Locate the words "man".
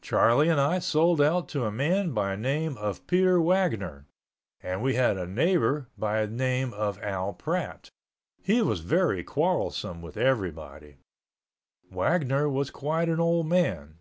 1.70-2.10, 13.46-14.00